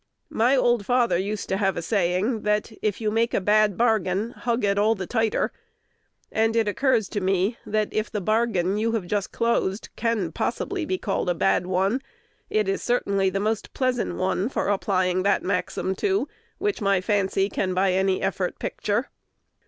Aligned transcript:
My 0.31 0.55
old 0.55 0.83
father 0.83 1.15
used 1.15 1.47
to 1.49 1.57
have 1.57 1.77
a 1.77 1.83
saying, 1.83 2.41
that, 2.41 2.71
"If 2.81 2.99
you 2.99 3.11
make 3.11 3.35
a 3.35 3.39
bad 3.39 3.77
bargain, 3.77 4.31
hug 4.31 4.63
it 4.63 4.79
all 4.79 4.95
the 4.95 5.05
tighter;" 5.05 5.51
and 6.31 6.55
it 6.55 6.67
occurs 6.67 7.07
to 7.09 7.21
me, 7.21 7.59
that, 7.67 7.89
if 7.91 8.09
the 8.09 8.19
bargain 8.19 8.77
you 8.79 8.93
have 8.93 9.05
just 9.05 9.31
closed 9.31 9.89
can 9.95 10.31
possibly 10.31 10.85
be 10.85 10.97
called 10.97 11.29
a 11.29 11.35
bad 11.35 11.67
one, 11.67 12.01
it 12.49 12.67
is 12.67 12.81
certainly 12.81 13.29
the 13.29 13.39
most 13.39 13.75
pleasant 13.75 14.15
one 14.15 14.49
for 14.49 14.69
applying 14.69 15.21
that 15.21 15.43
maxim 15.43 15.93
to 15.97 16.27
which 16.57 16.81
my 16.81 16.99
fancy 16.99 17.47
can 17.47 17.75
by 17.75 17.91
any 17.93 18.23
effort 18.23 18.57
picture. 18.57 19.05